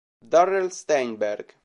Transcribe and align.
Darrell 0.27 0.71
Steinberg 0.71 1.53